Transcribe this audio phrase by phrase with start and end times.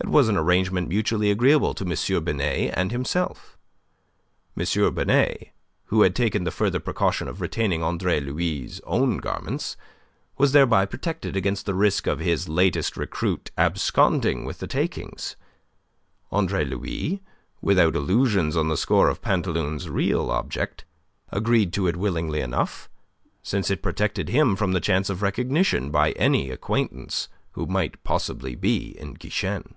[0.00, 2.24] It was an arrangement mutually agreeable to M.
[2.24, 3.56] Binet and himself.
[4.58, 4.92] M.
[4.94, 5.50] Binet
[5.86, 9.76] who had taken the further precaution of retaining Andre Louis' own garments
[10.36, 15.36] was thereby protected against the risk of his latest recruit absconding with the takings.
[16.30, 17.22] Andre Louis,
[17.62, 20.84] without illusions on the score of Pantaloon's real object,
[21.30, 22.90] agreed to it willingly enough,
[23.42, 28.54] since it protected him from the chance of recognition by any acquaintance who might possibly
[28.54, 29.76] be in Guichen.